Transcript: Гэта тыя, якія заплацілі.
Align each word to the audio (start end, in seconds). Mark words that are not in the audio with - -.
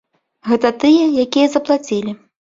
Гэта 0.51 0.69
тыя, 0.83 1.03
якія 1.25 1.47
заплацілі. 1.57 2.11